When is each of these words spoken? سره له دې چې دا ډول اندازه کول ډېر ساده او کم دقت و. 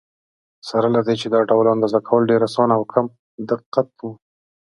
سره 0.67 0.87
له 0.95 1.01
دې 1.07 1.15
چې 1.21 1.27
دا 1.33 1.39
ډول 1.49 1.65
اندازه 1.75 1.99
کول 2.07 2.21
ډېر 2.31 2.41
ساده 2.55 2.75
او 2.77 2.83
کم 2.93 3.05
دقت 3.49 3.87
و. 4.01 4.09